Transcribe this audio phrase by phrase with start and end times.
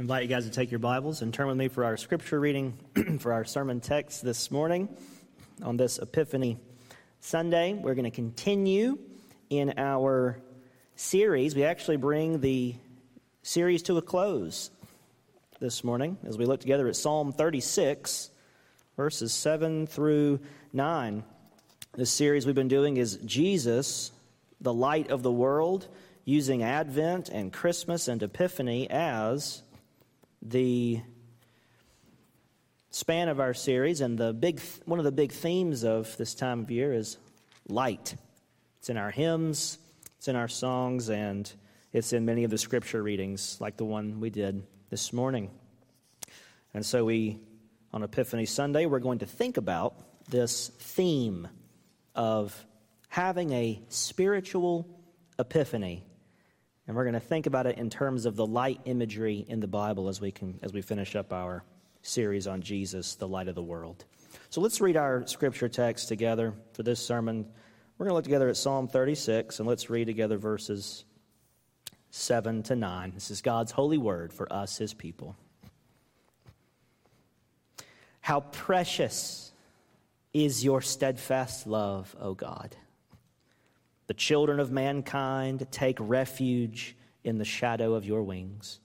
[0.00, 2.78] invite you guys to take your Bibles and turn with me for our scripture reading
[3.18, 4.88] for our sermon text this morning
[5.60, 6.56] on this Epiphany
[7.18, 7.72] Sunday.
[7.72, 8.96] We're going to continue
[9.50, 10.38] in our
[10.94, 11.56] series.
[11.56, 12.76] We actually bring the
[13.42, 14.70] series to a close
[15.58, 18.30] this morning as we look together at Psalm 36,
[18.96, 20.38] verses 7 through
[20.72, 21.24] 9.
[21.94, 24.12] This series we've been doing is Jesus,
[24.60, 25.88] the light of the world,
[26.24, 29.64] using Advent and Christmas and Epiphany as
[30.42, 31.00] the
[32.90, 36.60] span of our series, and the big, one of the big themes of this time
[36.60, 37.18] of year is
[37.68, 38.14] light.
[38.78, 39.78] It's in our hymns,
[40.16, 41.50] it's in our songs, and
[41.92, 45.50] it's in many of the scripture readings, like the one we did this morning.
[46.74, 47.40] And so, we,
[47.92, 49.94] on Epiphany Sunday, we're going to think about
[50.28, 51.48] this theme
[52.14, 52.64] of
[53.08, 54.86] having a spiritual
[55.38, 56.04] epiphany
[56.88, 59.68] and we're going to think about it in terms of the light imagery in the
[59.68, 61.62] Bible as we, can, as we finish up our
[62.00, 64.06] series on Jesus, the light of the world.
[64.48, 67.46] So let's read our scripture text together for this sermon.
[67.98, 71.04] We're going to look together at Psalm 36, and let's read together verses
[72.10, 73.12] 7 to 9.
[73.12, 75.36] This is God's holy word for us, his people.
[78.22, 79.52] How precious
[80.32, 82.74] is your steadfast love, O God.
[84.08, 88.80] The children of mankind take refuge in the shadow of your wings.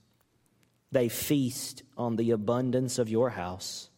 [0.91, 3.89] They feast on the abundance of your house,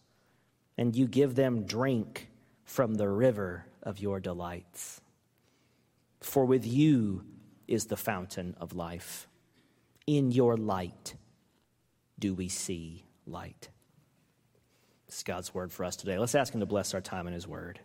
[0.77, 2.29] and you give them drink
[2.63, 5.01] from the river of your delights.
[6.21, 7.25] For with you
[7.67, 9.27] is the fountain of life.
[10.07, 11.15] In your light
[12.19, 13.69] do we see light.
[15.07, 16.17] Is God's word for us today.
[16.17, 17.79] Let's ask Him to bless our time in His word.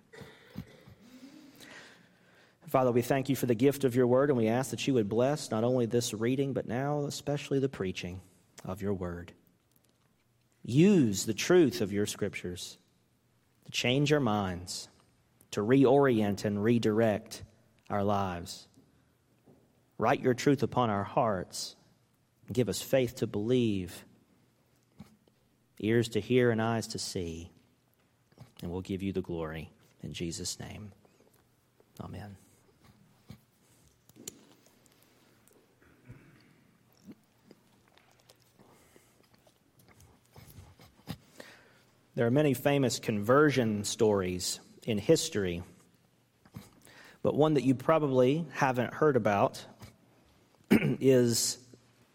[2.70, 4.94] Father, we thank you for the gift of your word, and we ask that you
[4.94, 8.20] would bless not only this reading, but now especially the preaching
[8.64, 9.32] of your word.
[10.62, 12.78] Use the truth of your scriptures
[13.64, 14.88] to change our minds,
[15.50, 17.42] to reorient and redirect
[17.88, 18.69] our lives.
[19.98, 21.75] Write your truth upon our hearts
[22.47, 24.04] and give us faith to believe,
[25.81, 27.50] ears to hear, and eyes to see.
[28.62, 29.72] And we'll give you the glory.
[30.04, 30.92] In Jesus' name,
[32.00, 32.37] amen.
[42.20, 45.62] There are many famous conversion stories in history,
[47.22, 49.64] but one that you probably haven't heard about
[50.70, 51.56] is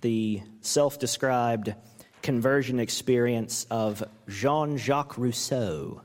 [0.02, 1.74] the self described
[2.22, 6.04] conversion experience of Jean Jacques Rousseau.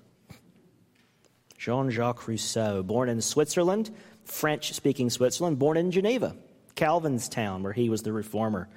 [1.59, 3.91] Jean Jacques Rousseau, born in Switzerland,
[4.25, 6.35] French speaking Switzerland, born in Geneva,
[6.75, 8.71] Calvin's town, where he was the reformer.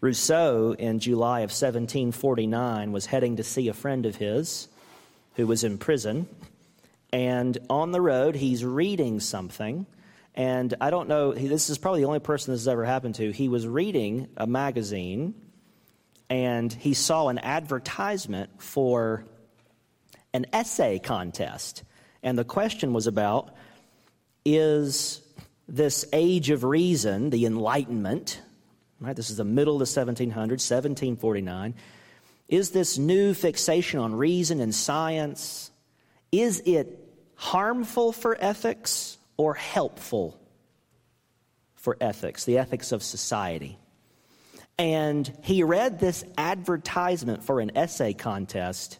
[0.00, 4.68] Rousseau, in July of 1749, was heading to see a friend of his
[5.34, 6.26] who was in prison.
[7.12, 9.86] And on the road, he's reading something.
[10.34, 13.30] And I don't know, this is probably the only person this has ever happened to.
[13.30, 15.34] He was reading a magazine
[16.30, 19.26] and he saw an advertisement for
[20.32, 21.82] an essay contest.
[22.22, 23.54] And the question was about
[24.44, 25.20] is
[25.68, 28.40] this age of reason, the Enlightenment,
[29.00, 29.16] Right?
[29.16, 31.74] This is the middle of the 1700s, 1749.
[32.48, 35.70] Is this new fixation on reason and science,
[36.32, 36.98] is it
[37.36, 40.38] harmful for ethics or helpful
[41.76, 43.78] for ethics, the ethics of society?
[44.78, 48.98] And he read this advertisement for an essay contest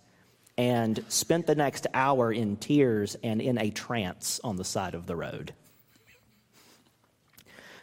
[0.56, 5.06] and spent the next hour in tears and in a trance on the side of
[5.06, 5.54] the road.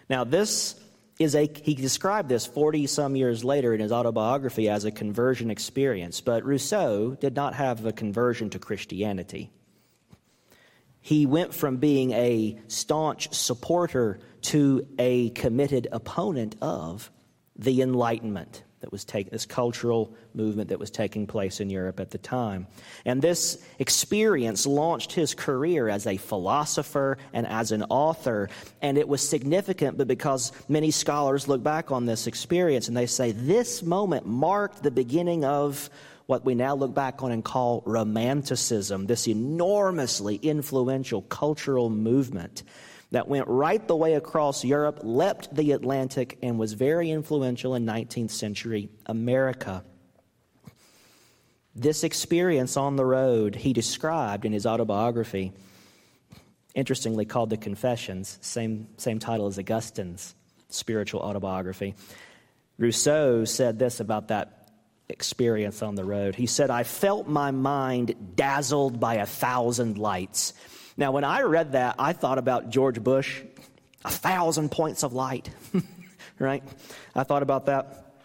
[0.10, 0.80] Now, this
[1.20, 5.50] is a he described this 40 some years later in his autobiography as a conversion
[5.50, 9.52] experience but rousseau did not have a conversion to christianity.
[11.00, 17.10] He went from being a staunch supporter to a committed opponent of
[17.56, 22.12] the enlightenment that was taking this cultural movement that was taking place in Europe at
[22.12, 22.68] the time.
[23.06, 28.50] And this experience launched his career as a philosopher and as an author.
[28.82, 33.08] And it was significant, but because many scholars look back on this experience and they
[33.08, 35.90] say this moment marked the beginning of
[36.28, 42.64] what we now look back on and call romanticism, this enormously influential cultural movement
[43.12, 47.86] that went right the way across Europe, leapt the Atlantic, and was very influential in
[47.86, 49.84] 19th century America.
[51.74, 55.54] This experience on the road he described in his autobiography,
[56.74, 60.36] interestingly called The Confessions, same, same title as Augustine's
[60.70, 61.96] spiritual autobiography.
[62.78, 64.72] Rousseau said this about that
[65.10, 66.36] experience on the road.
[66.36, 70.54] He said, I felt my mind dazzled by a thousand lights.
[70.98, 73.44] Now, when I read that, I thought about George Bush,
[74.04, 75.50] a thousand points of light,
[76.40, 76.64] right?
[77.16, 78.16] I thought about that.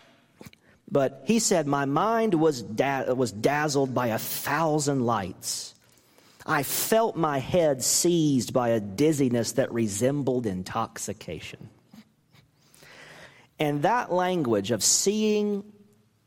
[0.91, 5.75] But he said, My mind was, da- was dazzled by a thousand lights.
[6.47, 11.69] I felt my head seized by a dizziness that resembled intoxication.
[13.59, 15.63] And that language of seeing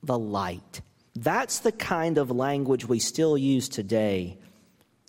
[0.03, 0.81] the light,
[1.15, 4.38] that's the kind of language we still use today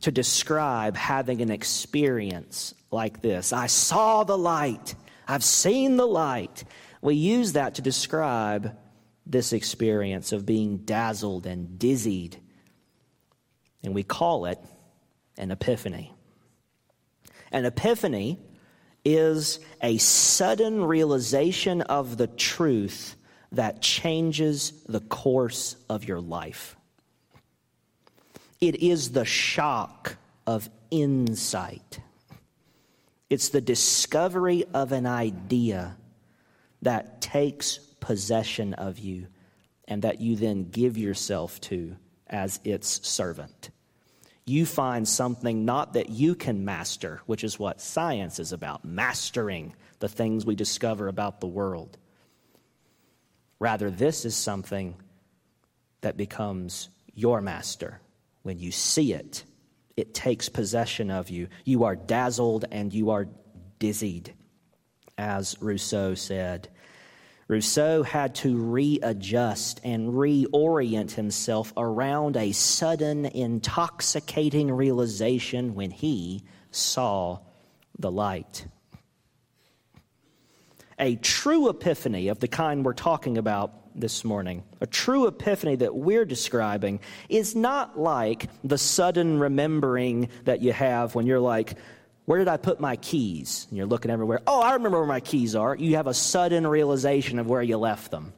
[0.03, 3.53] to describe having an experience like this.
[3.53, 4.95] I saw the light.
[5.27, 6.65] I've seen the light.
[7.01, 8.77] We use that to describe
[9.27, 12.41] this experience of being dazzled and dizzied.
[13.83, 14.59] And we call it
[15.37, 16.13] an epiphany.
[17.51, 18.39] An epiphany
[19.05, 23.17] is a sudden realization of the truth
[23.53, 26.77] that changes the course of your life.
[28.61, 30.17] It is the shock
[30.47, 32.01] of insight.
[33.29, 35.97] It's the discovery of an idea
[36.83, 39.27] that takes possession of you
[39.89, 41.97] and that you then give yourself to
[42.29, 43.71] as its servant.
[44.45, 49.75] You find something not that you can master, which is what science is about mastering
[49.99, 51.99] the things we discover about the world.
[53.59, 54.95] Rather, this is something
[56.03, 58.01] that becomes your master.
[58.47, 59.43] When you see it,
[59.97, 61.49] it takes possession of you.
[61.65, 63.27] You are dazzled and you are
[63.81, 64.35] dizzied,
[65.19, 66.69] as Rousseau said.
[67.49, 77.41] Rousseau had to readjust and reorient himself around a sudden, intoxicating realization when he saw
[77.99, 78.69] the light.
[81.01, 85.95] A true epiphany of the kind we're talking about this morning, a true epiphany that
[85.95, 91.77] we're describing, is not like the sudden remembering that you have when you're like,
[92.27, 93.67] where did I put my keys?
[93.71, 94.43] And you're looking everywhere.
[94.47, 95.75] Oh, I remember where my keys are.
[95.75, 98.33] You have a sudden realization of where you left them.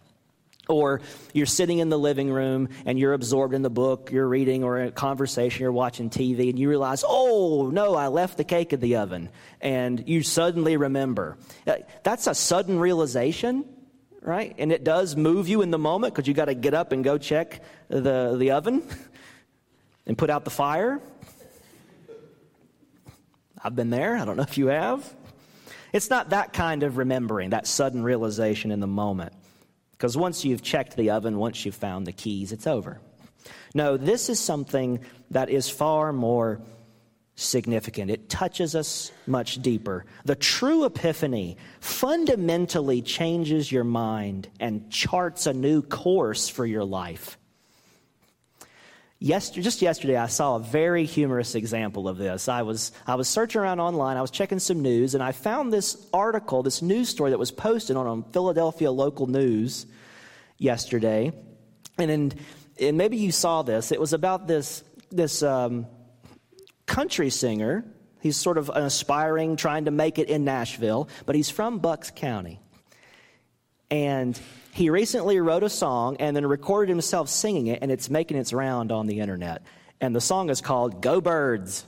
[0.69, 1.01] Or
[1.33, 4.83] you're sitting in the living room and you're absorbed in the book you're reading or
[4.83, 8.81] a conversation, you're watching TV, and you realize, oh, no, I left the cake in
[8.81, 9.31] the oven.
[9.63, 11.39] And you suddenly remember.
[11.67, 13.65] Uh, that's a sudden realization,
[14.29, 14.55] right?
[14.59, 17.03] And it does move you in the moment because you got to get up and
[17.03, 18.83] go check the, the oven
[20.07, 21.01] and put out the fire.
[23.65, 24.17] I've been there.
[24.17, 25.13] I don't know if you have.
[25.93, 29.33] It's not that kind of remembering, that sudden realization in the moment.
[29.93, 33.01] Because once you've checked the oven, once you've found the keys, it's over.
[33.75, 36.61] No, this is something that is far more
[37.39, 38.11] significant.
[38.11, 40.05] It touches us much deeper.
[40.25, 47.39] The true epiphany fundamentally changes your mind and charts a new course for your life.
[49.21, 52.49] Yesterday, just yesterday, I saw a very humorous example of this.
[52.49, 55.73] I was, I was searching around online, I was checking some news, and I found
[55.73, 59.87] this article, this news story that was posted on, Philadelphia local news
[60.57, 61.33] yesterday.
[61.99, 62.33] And, in,
[62.81, 63.93] and maybe you saw this.
[63.93, 65.87] It was about this, this um,
[66.89, 67.85] country singer.
[68.21, 72.11] He's sort of an aspiring, trying to make it in Nashville, but he's from Bucks
[72.11, 72.59] County.
[73.91, 74.39] And
[74.73, 78.53] he recently wrote a song and then recorded himself singing it, and it's making its
[78.53, 79.63] round on the internet.
[80.01, 81.87] And the song is called Go Birds.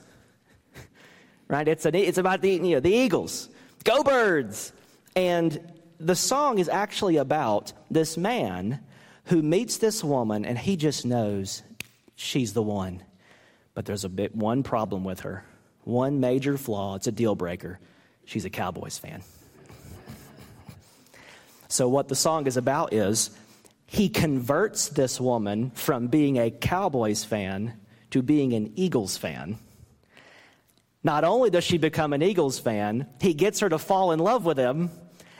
[1.49, 1.67] right?
[1.67, 3.49] It's, an, it's about the, you know, the Eagles.
[3.83, 4.71] Go Birds!
[5.15, 8.79] And the song is actually about this man
[9.25, 11.63] who meets this woman, and he just knows
[12.15, 13.03] she's the one.
[13.73, 15.45] But there's a bit, one problem with her,
[15.83, 16.95] one major flaw.
[16.95, 17.79] It's a deal breaker.
[18.25, 19.23] She's a Cowboys fan.
[21.67, 23.29] So, what the song is about is
[23.85, 27.73] he converts this woman from being a Cowboys fan
[28.11, 29.57] to being an Eagles fan.
[31.03, 34.45] Not only does she become an Eagles fan, he gets her to fall in love
[34.45, 34.91] with him,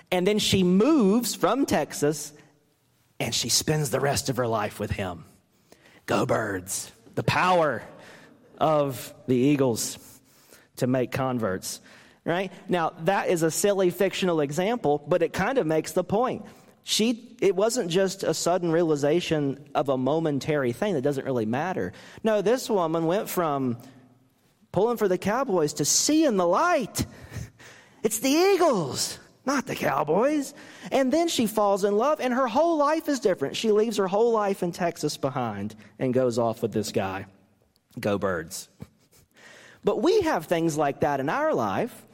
[0.09, 2.33] and then she moves from Texas
[3.19, 5.25] and she spends the rest of her life with him.
[6.07, 6.91] Go, birds.
[7.13, 7.83] The power
[8.61, 9.97] of the Eagles
[10.77, 11.81] to make converts
[12.25, 12.51] right?
[12.69, 16.45] Now, that is a silly fictional example, but it kind of makes the point.
[16.83, 21.93] She, it wasn't just a sudden realization of a momentary thing that doesn't really matter.
[22.23, 23.77] No, this woman went from
[24.71, 27.05] pulling for the Cowboys to seeing the light.
[28.03, 30.55] It's the Eagles, not the Cowboys.
[30.91, 33.55] And then she falls in love, and her whole life is different.
[33.55, 37.27] She leaves her whole life in Texas behind and goes off with this guy.
[37.99, 38.69] Go, birds.
[39.83, 42.05] But we have things like that in our life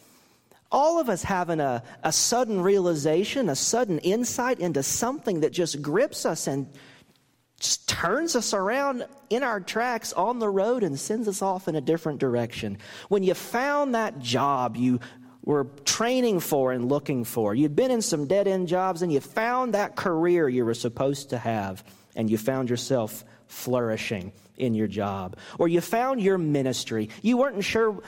[0.71, 5.81] All of us having a, a sudden realization, a sudden insight into something that just
[5.81, 6.67] grips us and
[7.59, 11.75] just turns us around in our tracks on the road and sends us off in
[11.75, 12.77] a different direction.
[13.07, 14.99] When you found that job you
[15.43, 19.21] were training for and looking for, you'd been in some dead end jobs and you
[19.21, 21.83] found that career you were supposed to have,
[22.15, 25.37] and you found yourself flourishing in your job.
[25.59, 27.09] Or you found your ministry.
[27.21, 28.01] You weren't sure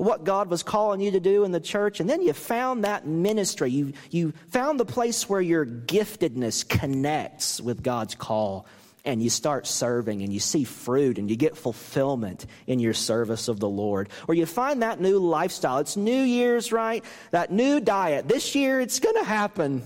[0.00, 3.06] what God was calling you to do in the church, and then you found that
[3.06, 3.70] ministry.
[3.70, 8.66] You, you found the place where your giftedness connects with God's call,
[9.04, 13.48] and you start serving, and you see fruit, and you get fulfillment in your service
[13.48, 14.08] of the Lord.
[14.26, 15.78] Or you find that new lifestyle.
[15.78, 17.04] It's New Year's, right?
[17.30, 18.26] That new diet.
[18.26, 19.82] This year, it's going to happen.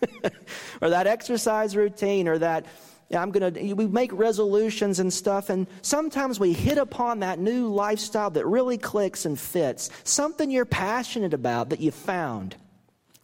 [0.80, 2.66] or that exercise routine, or that
[3.14, 7.68] I'm going to, we make resolutions and stuff, and sometimes we hit upon that new
[7.68, 9.90] lifestyle that really clicks and fits.
[10.04, 12.56] Something you're passionate about that you found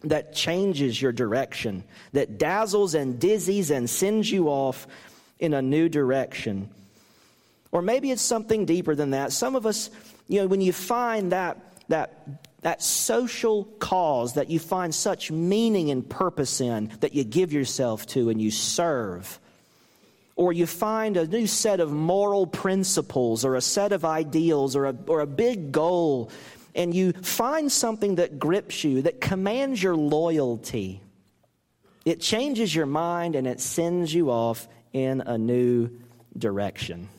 [0.01, 4.87] that changes your direction, that dazzles and dizzies and sends you off
[5.39, 6.69] in a new direction.
[7.71, 9.31] Or maybe it's something deeper than that.
[9.33, 9.89] Some of us,
[10.27, 11.57] you know, when you find that,
[11.89, 17.53] that that social cause that you find such meaning and purpose in that you give
[17.53, 19.39] yourself to and you serve
[20.39, 24.85] or you find a new set of moral principles or a set of ideals or
[24.85, 26.31] a, or a big goal,
[26.73, 31.01] and you find something that grips you, that commands your loyalty.
[32.05, 35.89] It changes your mind and it sends you off in a new
[36.37, 37.09] direction.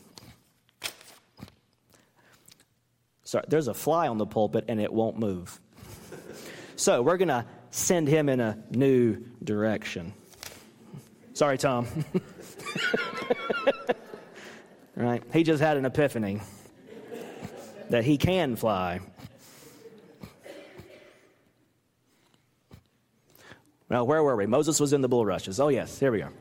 [3.23, 5.61] Sorry, there's a fly on the pulpit and it won't move.
[6.75, 10.11] so we're going to send him in a new direction.
[11.33, 11.85] Sorry, Tom.
[14.95, 15.23] right?
[15.33, 16.41] He just had an epiphany
[17.89, 18.99] that he can fly.
[23.89, 24.45] Well, where were we?
[24.45, 25.59] Moses was in the bulrushes.
[25.59, 26.31] Oh, yes, here we are.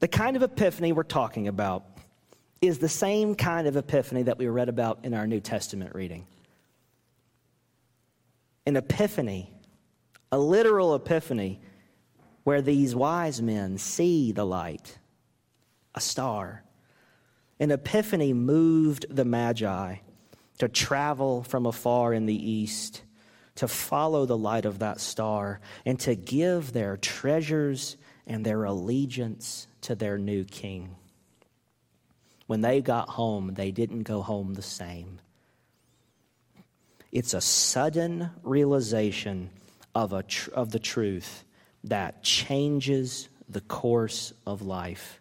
[0.00, 1.84] The kind of epiphany we're talking about
[2.60, 6.26] is the same kind of epiphany that we read about in our New Testament reading.
[8.66, 9.50] An epiphany,
[10.30, 11.60] a literal epiphany,
[12.44, 14.98] where these wise men see the light,
[15.94, 16.64] a star.
[17.60, 19.96] An epiphany moved the Magi
[20.58, 23.02] to travel from afar in the east,
[23.56, 27.96] to follow the light of that star, and to give their treasures
[28.26, 30.96] and their allegiance to their new king.
[32.46, 35.20] When they got home, they didn't go home the same.
[37.10, 39.50] It's a sudden realization
[39.94, 41.44] of, a tr- of the truth
[41.84, 45.20] that changes the course of life.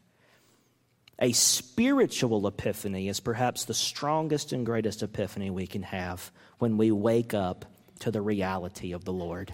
[1.19, 6.91] A spiritual epiphany is perhaps the strongest and greatest epiphany we can have when we
[6.91, 7.65] wake up
[7.99, 9.53] to the reality of the Lord.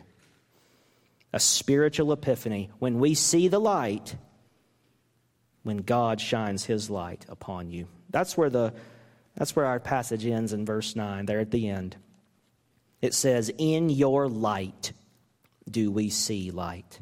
[1.34, 4.16] A spiritual epiphany when we see the light,
[5.64, 7.88] when God shines his light upon you.
[8.10, 8.74] That's where the
[9.36, 11.96] that's where our passage ends in verse 9, there at the end.
[13.02, 14.94] It says, In your light
[15.70, 17.00] do we see light.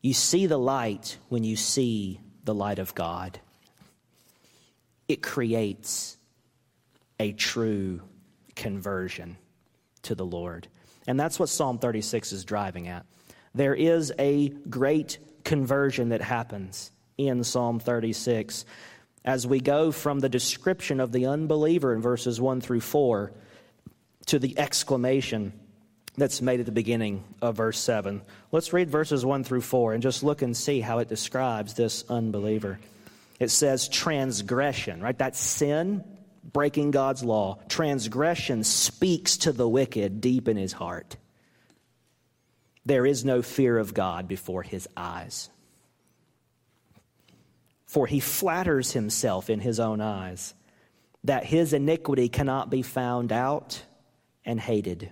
[0.00, 3.40] You see the light when you see the light of God.
[5.08, 6.16] It creates
[7.18, 8.02] a true
[8.54, 9.36] conversion
[10.02, 10.68] to the Lord.
[11.06, 13.06] And that's what Psalm 36 is driving at.
[13.54, 18.64] There is a great conversion that happens in Psalm 36
[19.24, 23.32] as we go from the description of the unbeliever in verses 1 through 4
[24.26, 25.52] to the exclamation
[26.18, 28.22] that's made at the beginning of verse 7.
[28.52, 32.04] Let's read verses 1 through 4 and just look and see how it describes this
[32.08, 32.78] unbeliever.
[33.38, 35.16] It says transgression, right?
[35.16, 36.04] That's sin,
[36.52, 37.58] breaking God's law.
[37.68, 41.16] Transgression speaks to the wicked deep in his heart.
[42.84, 45.50] There is no fear of God before his eyes.
[47.86, 50.54] For he flatters himself in his own eyes
[51.24, 53.82] that his iniquity cannot be found out
[54.44, 55.10] and hated.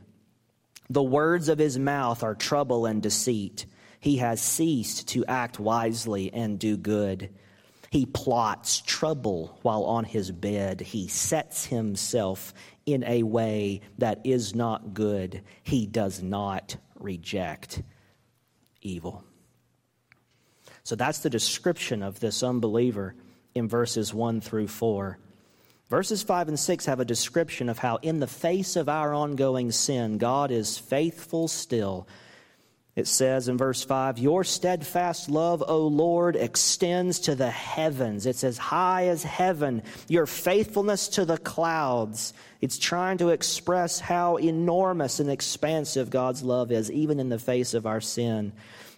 [0.89, 3.67] The words of his mouth are trouble and deceit.
[4.01, 7.31] He has ceased to act wisely and do good.
[7.91, 10.81] He plots trouble while on his bed.
[10.81, 12.53] He sets himself
[12.85, 15.43] in a way that is not good.
[15.63, 17.83] He does not reject
[18.83, 19.25] evil.
[20.85, 23.17] So that's the description of this unbeliever
[23.55, 25.19] in verses 1 through 4.
[25.89, 29.71] Verses 5 and 6 have a description of how, in the face of our ongoing
[29.71, 32.09] sin, God is faithful still
[32.97, 38.25] It says in verse 5 Your steadfast love, O Lord, extends to the heavens.
[38.25, 39.83] It's as high as heaven.
[40.09, 42.33] Your faithfulness to the clouds.
[42.63, 47.75] It's trying to express how enormous and expansive God's love is, even in the face
[47.75, 48.53] of our sin.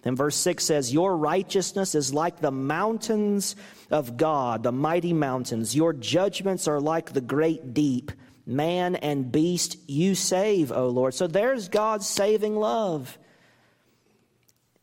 [0.05, 3.55] And verse 6 says, Your righteousness is like the mountains
[3.91, 5.75] of God, the mighty mountains.
[5.75, 8.11] Your judgments are like the great deep.
[8.45, 11.13] Man and beast you save, O Lord.
[11.13, 13.17] So there's God's saving love.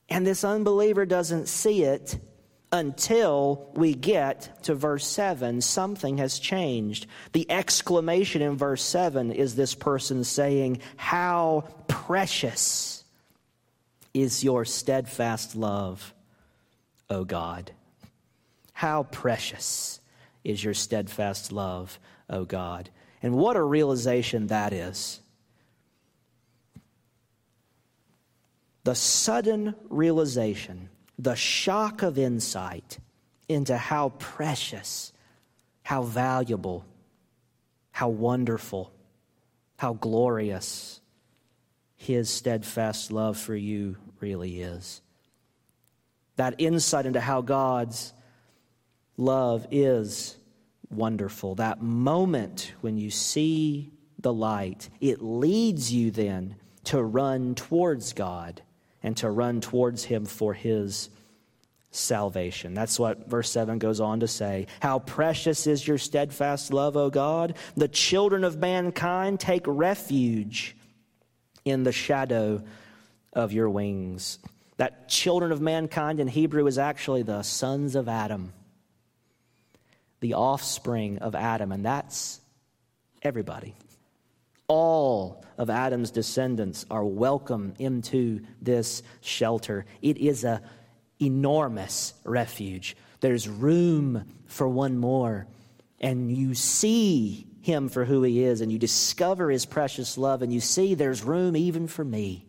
[0.09, 2.19] And this unbeliever doesn't see it
[2.71, 5.61] until we get to verse 7.
[5.63, 7.07] Something has changed.
[7.33, 13.03] The exclamation in verse 7 is this person saying, How precious
[14.23, 16.15] is your steadfast love,
[17.11, 17.73] O God.
[18.73, 20.01] How precious
[20.45, 22.91] is your steadfast love, O God.
[23.23, 25.21] And what a realization that is.
[28.87, 33.01] the sudden realization, the shock of insight
[33.49, 35.13] into how precious,
[35.83, 36.87] how valuable,
[37.91, 38.93] how wonderful,
[39.77, 41.01] how glorious
[41.97, 45.01] His steadfast love for you really is.
[46.37, 48.13] That insight into how God's
[49.17, 50.37] love is
[50.91, 51.55] wonderful.
[51.57, 58.63] That moment when you see the light, it leads you then to run towards God
[59.03, 61.11] and to run towards him for his
[61.91, 62.75] salvation.
[62.75, 64.67] That's what verse 7 goes on to say.
[64.81, 67.57] How precious is your steadfast love, O God!
[67.77, 70.77] The children of mankind take refuge
[71.65, 72.63] in the shadow
[73.37, 74.41] of your wings.
[74.79, 78.53] That children of mankind in Hebrew is actually the sons of Adam,
[80.19, 82.41] the offspring of Adam, and that's
[83.23, 83.77] everybody
[84.69, 89.87] all of Adam's descendants are welcome into this shelter.
[90.03, 90.61] It is an
[91.21, 92.97] enormous refuge.
[93.21, 95.47] There's room for one more.
[96.01, 100.53] And you see him for who he is, and you discover his precious love, and
[100.53, 102.45] you see there's room even for me.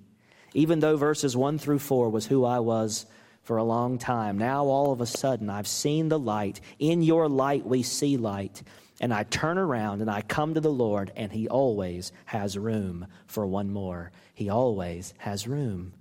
[0.57, 3.05] Even though verses 1 through 4 was who I was
[3.43, 6.59] for a long time, now all of a sudden I've seen the light.
[6.79, 8.63] In your light, we see light
[8.99, 13.05] and I turn around and I come to the Lord, and He always has room
[13.27, 14.11] for one more.
[14.33, 15.93] He always has room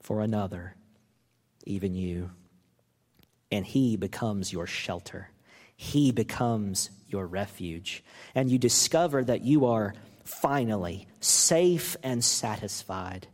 [0.00, 0.74] for another,
[1.66, 2.30] even you.
[3.52, 5.28] And He becomes your shelter,
[5.76, 8.02] He becomes your refuge.
[8.34, 9.92] And you discover that you are
[10.24, 13.28] finally safe and satisfied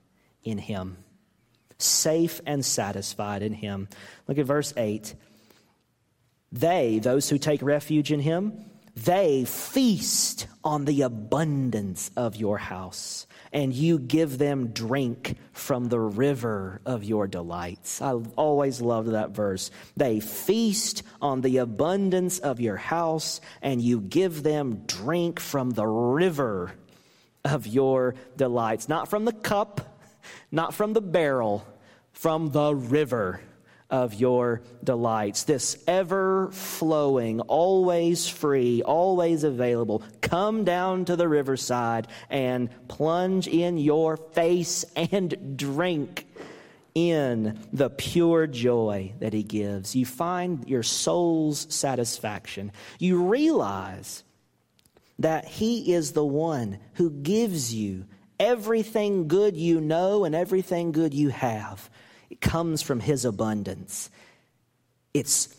[0.44, 0.98] in Him.
[1.78, 3.88] Safe and satisfied in Him.
[4.28, 5.14] Look at verse 8.
[6.52, 8.64] They, those who take refuge in Him,
[8.96, 15.98] they feast on the abundance of your house, and you give them drink from the
[15.98, 18.00] river of your delights.
[18.00, 19.72] I always loved that verse.
[19.96, 25.86] They feast on the abundance of your house, and you give them drink from the
[25.86, 26.72] river
[27.44, 28.88] of your delights.
[28.88, 29.93] Not from the cup,
[30.50, 31.66] not from the barrel,
[32.12, 33.40] from the river
[33.90, 35.44] of your delights.
[35.44, 40.02] This ever flowing, always free, always available.
[40.20, 46.26] Come down to the riverside and plunge in your face and drink
[46.94, 49.94] in the pure joy that He gives.
[49.94, 52.72] You find your soul's satisfaction.
[52.98, 54.24] You realize
[55.18, 58.06] that He is the one who gives you
[58.38, 61.90] everything good you know and everything good you have.
[62.30, 64.10] It comes from His abundance.
[65.12, 65.54] It's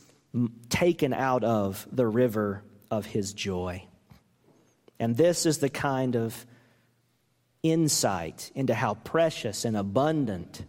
[0.70, 3.86] taken out of the river of His joy.
[5.00, 6.46] And this is the kind of
[7.64, 10.64] insight into how precious and abundant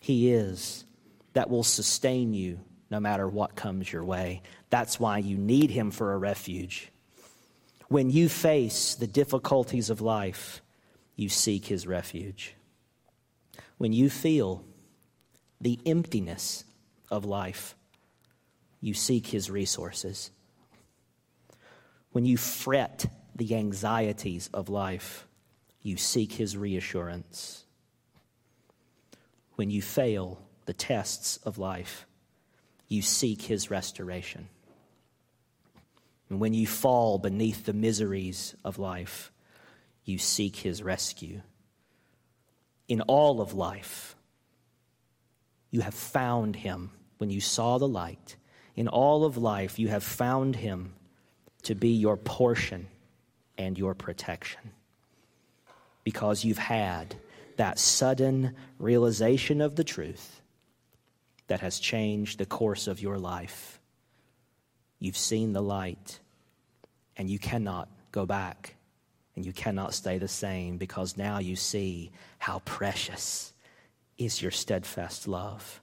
[0.00, 0.84] He is
[1.32, 4.42] that will sustain you no matter what comes your way.
[4.70, 6.90] That's why you need Him for a refuge.
[7.88, 10.62] When you face the difficulties of life,
[11.16, 12.54] you seek His refuge.
[13.78, 14.64] When you feel
[15.60, 16.64] the emptiness
[17.10, 17.74] of life,
[18.84, 20.30] you seek his resources.
[22.12, 25.26] When you fret the anxieties of life,
[25.82, 27.64] you seek his reassurance.
[29.54, 32.06] When you fail the tests of life,
[32.88, 34.48] you seek his restoration.
[36.28, 39.32] And when you fall beneath the miseries of life,
[40.04, 41.40] you seek his rescue.
[42.88, 44.16] In all of life,
[45.70, 48.36] you have found him when you saw the light.
[48.76, 50.94] In all of life, you have found him
[51.62, 52.86] to be your portion
[53.56, 54.72] and your protection
[56.04, 57.16] because you've had
[57.56, 60.42] that sudden realization of the truth
[61.46, 63.80] that has changed the course of your life.
[64.98, 66.20] You've seen the light,
[67.16, 68.76] and you cannot go back,
[69.36, 73.52] and you cannot stay the same because now you see how precious
[74.16, 75.80] is your steadfast love,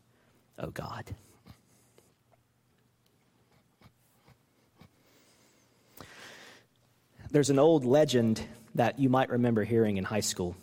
[0.58, 1.16] O oh God.
[7.32, 8.42] There's an old legend
[8.76, 10.56] that you might remember hearing in high school.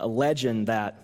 [0.00, 0.98] A legend that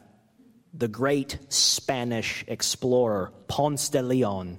[0.72, 4.58] the great Spanish explorer Ponce de Leon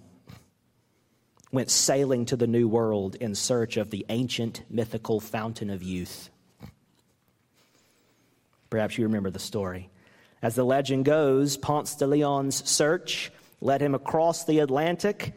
[1.52, 6.30] went sailing to the New World in search of the ancient mythical fountain of youth.
[8.70, 9.90] Perhaps you remember the story.
[10.42, 13.32] As the legend goes, Ponce de Leon's search
[13.62, 15.34] led him across the Atlantic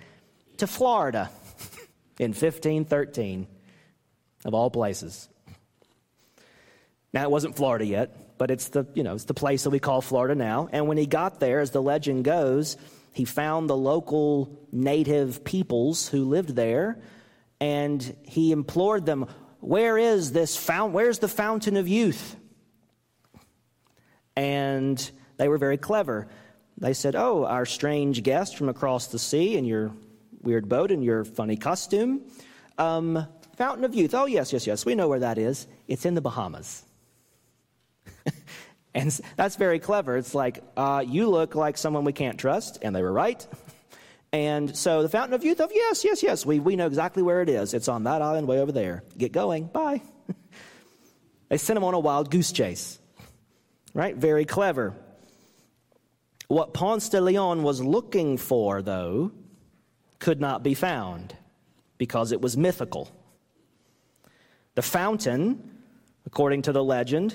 [0.58, 1.30] to Florida
[2.18, 3.46] in 1513,
[4.44, 5.28] of all places.
[7.12, 9.78] Now, it wasn't Florida yet, but it's the, you know, it's the place that we
[9.78, 10.68] call Florida now.
[10.72, 12.76] And when he got there, as the legend goes,
[13.12, 16.98] he found the local native peoples who lived there,
[17.60, 19.26] and he implored them,
[19.60, 20.94] Where is this fountain?
[20.94, 22.36] Where's the fountain of youth?
[24.34, 26.28] And they were very clever.
[26.78, 29.92] They said, Oh, our strange guest from across the sea in your
[30.40, 32.22] weird boat and your funny costume.
[32.78, 34.14] Um, fountain of youth.
[34.14, 34.86] Oh, yes, yes, yes.
[34.86, 35.66] We know where that is.
[35.86, 36.84] It's in the Bahamas.
[38.94, 40.16] And that's very clever.
[40.16, 42.78] It's like, uh, you look like someone we can't trust.
[42.82, 43.46] And they were right.
[44.34, 47.42] And so the Fountain of Youth, of yes, yes, yes, we, we know exactly where
[47.42, 47.74] it is.
[47.74, 49.04] It's on that island way over there.
[49.18, 49.66] Get going.
[49.66, 50.00] Bye.
[51.50, 52.98] they sent him on a wild goose chase.
[53.92, 54.16] Right?
[54.16, 54.94] Very clever.
[56.48, 59.32] What Ponce de Leon was looking for, though,
[60.18, 61.36] could not be found
[61.98, 63.10] because it was mythical.
[64.76, 65.82] The fountain,
[66.24, 67.34] according to the legend,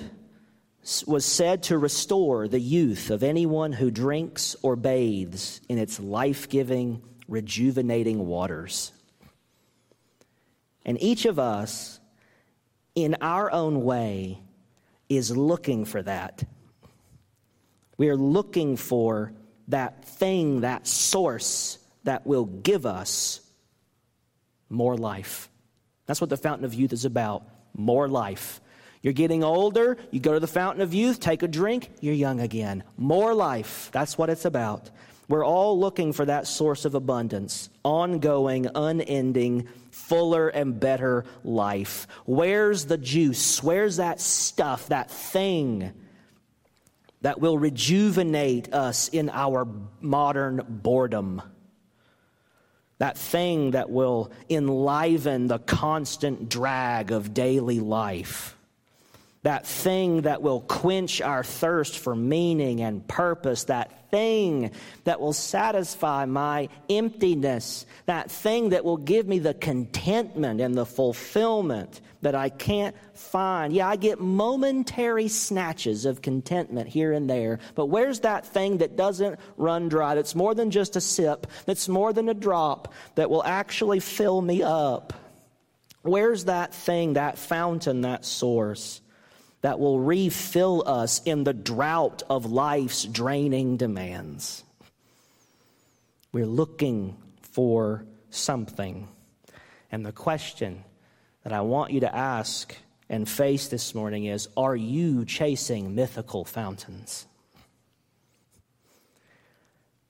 [1.06, 6.48] was said to restore the youth of anyone who drinks or bathes in its life
[6.48, 8.92] giving, rejuvenating waters.
[10.84, 12.00] And each of us,
[12.94, 14.40] in our own way,
[15.08, 16.44] is looking for that.
[17.98, 19.32] We are looking for
[19.68, 23.40] that thing, that source that will give us
[24.70, 25.50] more life.
[26.06, 27.42] That's what the fountain of youth is about
[27.74, 28.60] more life.
[29.08, 32.40] You're getting older, you go to the fountain of youth, take a drink, you're young
[32.40, 32.84] again.
[32.98, 33.88] More life.
[33.90, 34.90] That's what it's about.
[35.28, 42.06] We're all looking for that source of abundance, ongoing, unending, fuller and better life.
[42.26, 43.62] Where's the juice?
[43.62, 45.90] Where's that stuff, that thing
[47.22, 49.66] that will rejuvenate us in our
[50.02, 51.40] modern boredom?
[52.98, 58.54] That thing that will enliven the constant drag of daily life
[59.48, 64.70] that thing that will quench our thirst for meaning and purpose, that thing
[65.04, 70.84] that will satisfy my emptiness, that thing that will give me the contentment and the
[70.84, 73.72] fulfillment that I can't find.
[73.72, 78.96] Yeah, I get momentary snatches of contentment here and there, but where's that thing that
[78.96, 83.30] doesn't run dry, that's more than just a sip, that's more than a drop, that
[83.30, 85.14] will actually fill me up?
[86.02, 89.00] Where's that thing, that fountain, that source?
[89.60, 94.62] That will refill us in the drought of life's draining demands.
[96.32, 99.08] We're looking for something.
[99.90, 100.84] And the question
[101.42, 102.76] that I want you to ask
[103.08, 107.26] and face this morning is Are you chasing mythical fountains?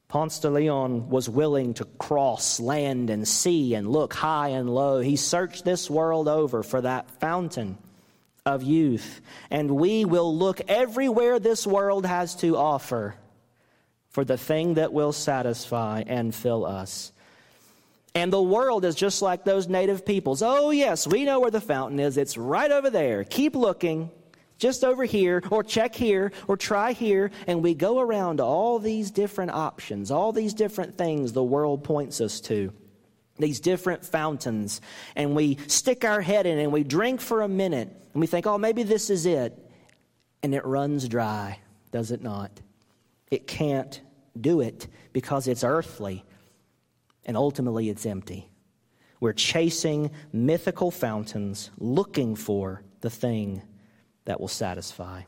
[0.08, 5.00] Ponce de Leon was willing to cross land and sea and look high and low.
[5.00, 7.76] He searched this world over for that fountain
[8.48, 13.14] of youth, and we will look everywhere this world has to offer
[14.08, 17.12] for the thing that will satisfy and fill us.
[18.14, 20.42] And the world is just like those native peoples.
[20.42, 22.16] Oh, yes, we know where the fountain is.
[22.16, 23.22] It's right over there.
[23.22, 24.11] Keep looking,
[24.58, 27.30] just over here, or check here, or try here.
[27.46, 32.20] And we go around all these different options, all these different things the world points
[32.20, 32.72] us to
[33.38, 34.81] these different fountains
[35.16, 38.46] and we stick our head in and we drink for a minute and we think,
[38.46, 39.57] oh, maybe this is it.
[40.42, 41.59] And it runs dry,
[41.90, 42.51] does it not?
[43.31, 44.01] It can't
[44.40, 46.24] do it because it's earthly
[47.24, 48.48] and ultimately it's empty.
[49.20, 53.62] We're chasing mythical fountains looking for the thing
[54.24, 55.22] that will satisfy.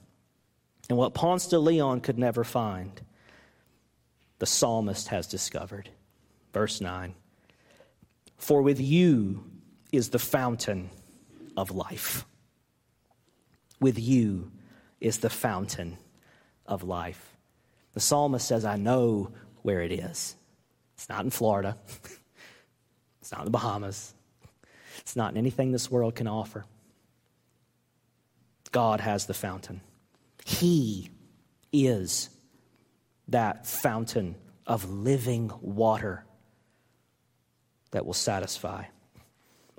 [0.88, 3.00] And what Ponce de Leon could never find,
[4.38, 5.90] the psalmist has discovered.
[6.52, 7.14] Verse 9.
[8.40, 9.44] For with you
[9.92, 10.88] is the fountain
[11.58, 12.24] of life.
[13.80, 14.50] With you
[14.98, 15.98] is the fountain
[16.64, 17.36] of life.
[17.92, 20.36] The psalmist says, I know where it is.
[20.94, 21.76] It's not in Florida,
[23.20, 24.14] it's not in the Bahamas,
[25.00, 26.64] it's not in anything this world can offer.
[28.72, 29.82] God has the fountain.
[30.46, 31.10] He
[31.74, 32.30] is
[33.28, 34.34] that fountain
[34.66, 36.24] of living water
[37.90, 38.84] that will satisfy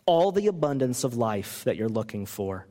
[0.06, 2.68] all the abundance of life that you're looking for.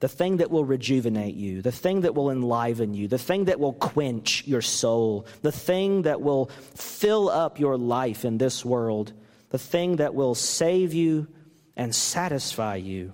[0.00, 3.60] The thing that will rejuvenate you, the thing that will enliven you, the thing that
[3.60, 9.12] will quench your soul, the thing that will fill up your life in this world,
[9.50, 11.28] the thing that will save you
[11.76, 13.12] and satisfy you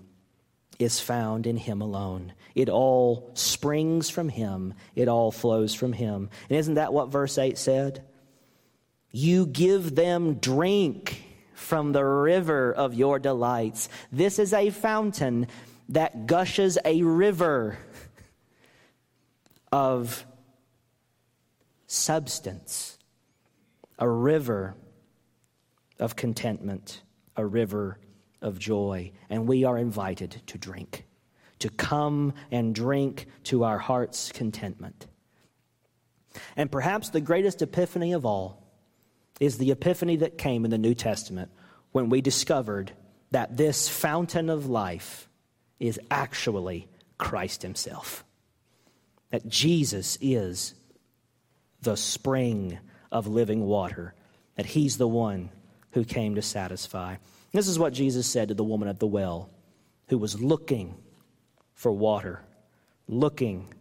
[0.79, 2.33] is found in Him alone.
[2.55, 6.31] It all springs from Him, it all flows from Him.
[6.49, 8.05] And isn't that what verse 8 said?
[9.11, 11.26] You give them drink
[11.57, 13.89] from the river of your delights.
[14.13, 15.49] This is a fountain
[15.89, 17.79] that gushes a river
[19.73, 20.25] of
[21.87, 22.99] substance,
[23.99, 24.75] a river
[25.99, 27.03] of contentment,
[27.37, 27.99] a river
[28.43, 29.11] of joy.
[29.31, 31.07] And we are invited to drink,
[31.61, 35.07] to come and drink to our heart's contentment.
[36.55, 38.66] And perhaps the greatest epiphany of all
[39.41, 41.51] is the epiphany that came in the New Testament
[41.93, 42.93] when we discovered
[43.31, 45.29] that this fountain of life
[45.79, 48.25] is actually Christ Himself.
[49.31, 50.75] That Jesus is
[51.83, 52.79] the spring
[53.13, 54.15] of living water,
[54.57, 55.51] that He's the one
[55.93, 57.17] who came to satisfy.
[57.53, 59.51] This is what Jesus said to the woman at the well
[60.09, 60.95] who was looking
[61.75, 62.43] for water,
[63.09, 63.73] looking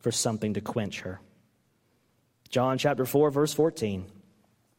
[0.00, 1.20] for something to quench her.
[2.50, 4.04] John chapter 4, verse 14.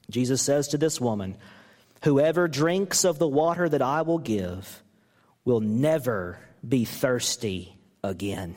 [0.10, 1.38] Jesus says to this woman,
[2.04, 4.84] Whoever drinks of the water that I will give
[5.46, 6.38] will never
[6.68, 8.56] be thirsty again.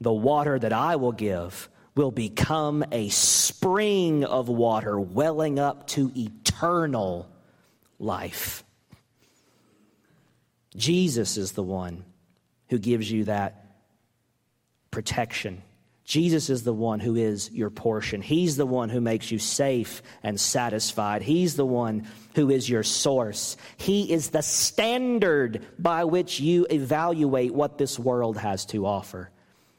[0.00, 6.12] The water that I will give will become a spring of water welling up to
[6.14, 7.28] eternal
[7.98, 8.64] life.
[10.76, 12.04] Jesus is the one
[12.68, 13.78] who gives you that
[14.90, 15.62] protection
[16.06, 18.22] Jesus is the one who is your portion.
[18.22, 21.20] He's the one who makes you safe and satisfied.
[21.20, 23.56] He's the one who is your source.
[23.76, 29.30] He is the standard by which you evaluate what this world has to offer.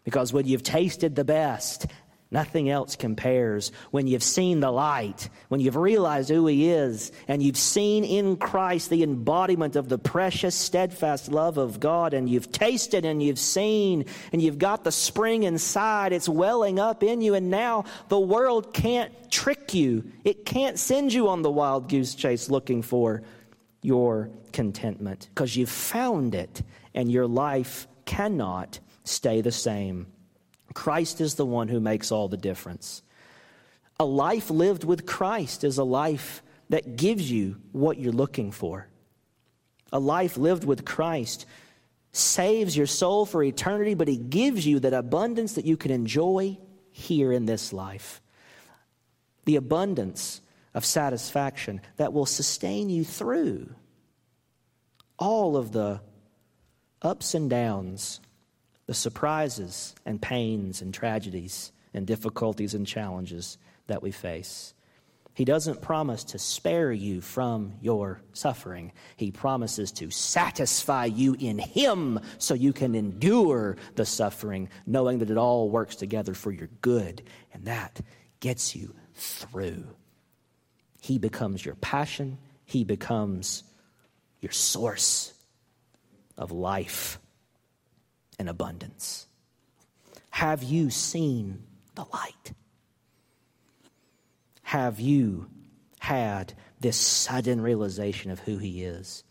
[0.03, 1.87] Because when you've tasted the best
[2.29, 7.41] Nothing else compares when you've seen the light, when you've realized who He is, and
[7.41, 12.51] you've seen in Christ the embodiment of the precious, steadfast love of God, and you've
[12.51, 17.33] tasted and you've seen, and you've got the spring inside, it's welling up in you,
[17.33, 20.11] and now the world can't trick you.
[20.25, 23.23] It can't send you on the wild goose chase looking for
[23.81, 26.61] your contentment because you've found it,
[26.93, 30.07] and your life cannot stay the same.
[30.77, 33.01] Christ is the one who makes all the difference.
[33.99, 38.87] A life lived with Christ is a life that gives you what you're looking for.
[39.91, 41.47] A life lived with Christ
[42.11, 46.59] saves your soul for eternity, but He gives you that abundance that you can enjoy
[46.91, 48.21] here in this life.
[49.45, 50.41] The abundance
[50.75, 53.73] of satisfaction that will sustain you through
[55.17, 56.01] all of the
[57.01, 58.19] ups and downs
[58.87, 64.73] the surprises and pains and tragedies and difficulties and challenges that we face.
[65.33, 68.91] He doesn't promise to spare you from your suffering.
[69.17, 75.29] He promises to satisfy you in Him so you can endure the suffering, knowing that
[75.29, 77.21] it all works together for your good,
[77.53, 78.01] and that
[78.39, 79.85] gets you through.
[81.01, 83.63] He becomes your passion, He becomes
[84.41, 85.33] your source
[86.35, 87.19] of life
[88.39, 89.27] and abundance.
[90.31, 91.63] Have you seen
[91.95, 92.53] the light?
[94.63, 95.49] Have you
[95.99, 99.23] had this sudden realization of who He is?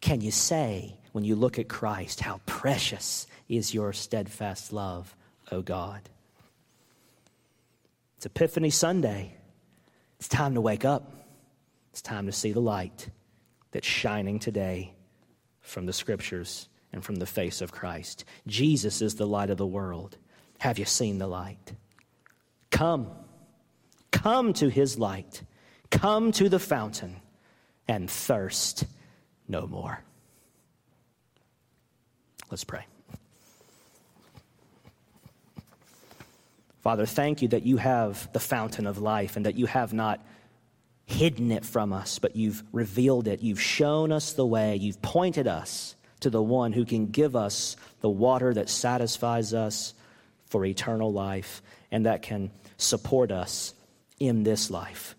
[0.00, 5.14] Can you say, when you look at Christ, how precious is your steadfast love,
[5.50, 6.00] O God?
[8.16, 9.34] It's Epiphany Sunday.
[10.18, 11.12] It's time to wake up.
[11.92, 13.08] It's time to see the light
[13.72, 14.92] that's shining today
[15.60, 18.24] from the scriptures and from the face of Christ.
[18.46, 20.16] Jesus is the light of the world.
[20.58, 21.72] Have you seen the light?
[22.70, 23.10] Come.
[24.10, 25.42] Come to his light.
[25.90, 27.16] Come to the fountain
[27.88, 28.84] and thirst
[29.48, 30.00] no more.
[32.50, 32.84] Let's pray.
[36.80, 40.24] Father, thank you that you have the fountain of life and that you have not
[41.04, 43.42] hidden it from us, but you've revealed it.
[43.42, 44.76] You've shown us the way.
[44.76, 49.94] You've pointed us to the one who can give us the water that satisfies us
[50.46, 53.74] for eternal life and that can support us
[54.18, 55.16] in this life.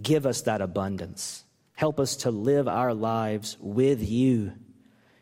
[0.00, 1.44] Give us that abundance.
[1.74, 4.52] Help us to live our lives with you,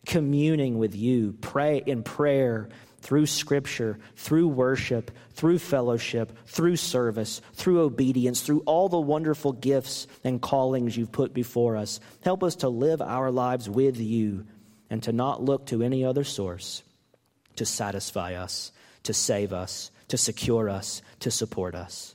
[0.07, 2.69] communing with you, pray in prayer,
[3.03, 10.07] through scripture, through worship, through fellowship, through service, through obedience, through all the wonderful gifts
[10.23, 11.99] and callings you've put before us.
[12.21, 14.47] Help us to live our lives with you
[14.93, 16.83] and to not look to any other source
[17.57, 18.73] to satisfy us,
[19.05, 22.15] to save us, to secure us, to support us.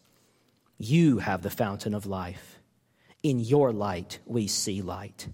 [0.78, 2.60] You have the fountain of life.
[3.24, 5.28] In your light, we see light.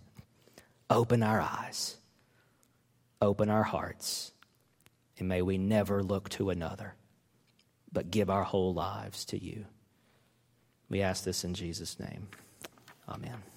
[0.89, 1.97] Open our eyes,
[3.21, 4.32] open our hearts,
[5.19, 6.95] and may we never look to another,
[7.91, 9.65] but give our whole lives to you.
[10.89, 12.29] We ask this in Jesus' name.
[13.10, 13.52] Amen.